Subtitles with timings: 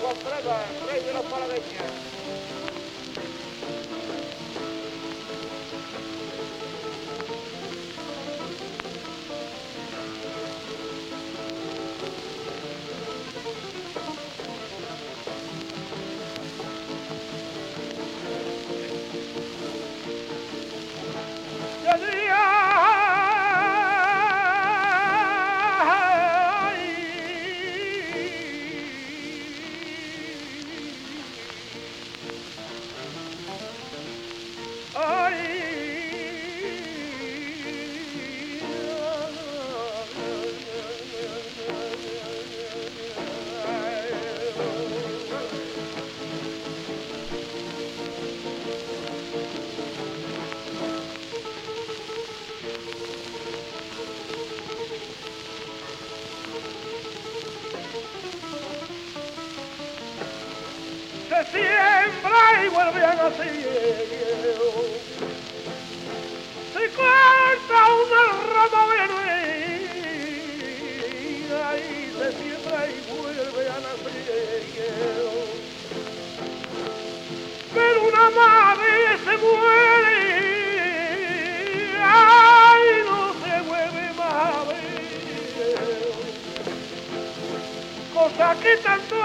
[0.00, 0.50] qua, qua, prego,
[0.86, 2.71] prego la palagna.
[61.44, 61.48] Paradeñas.
[61.50, 63.52] siembra y vuelve a nacer.
[66.72, 68.22] Se corta una
[68.54, 69.32] rama verde
[71.78, 74.62] y se siembra y vuelve a nacer.
[77.74, 78.92] Pero una madre
[79.24, 80.20] se muere,
[82.02, 84.82] ay, no se vuelve madre.
[88.12, 89.16] Cosa que tanto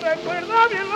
[0.00, 0.88] Recuerda bien